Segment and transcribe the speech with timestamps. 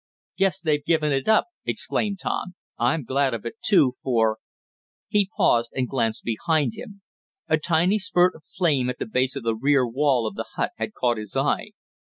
[0.39, 2.55] "Guess they've given it up," exclaimed Tom.
[2.79, 4.39] "I'm glad of it, too, for"
[5.09, 7.03] He paused and glanced behind him.
[7.47, 10.71] A tiny spurt of flame at the base of the rear wall of the hut
[10.77, 11.73] had caught his eye.